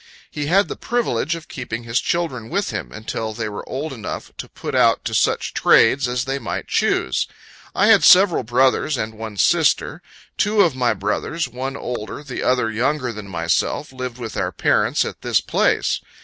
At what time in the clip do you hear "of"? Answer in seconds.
1.35-1.47, 10.63-10.75